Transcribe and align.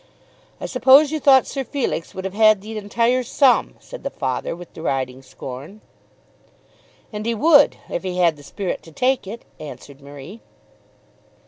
"I 0.59 0.65
suppose 0.65 1.11
you 1.11 1.19
thought 1.19 1.45
Sir 1.45 1.63
Felix 1.63 2.15
would 2.15 2.25
have 2.25 2.33
had 2.33 2.61
the 2.61 2.75
entire 2.75 3.21
sum," 3.21 3.75
said 3.79 4.01
the 4.01 4.09
father 4.09 4.55
with 4.55 4.73
deriding 4.73 5.21
scorn. 5.21 5.79
"And 7.13 7.23
he 7.23 7.35
would; 7.35 7.77
if 7.87 8.01
he 8.01 8.17
had 8.17 8.35
the 8.35 8.41
spirit 8.41 8.81
to 8.81 8.91
take 8.91 9.27
it," 9.27 9.45
answered 9.59 10.01
Marie. 10.01 10.41